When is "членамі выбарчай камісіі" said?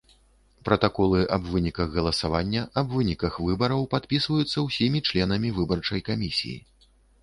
5.09-6.61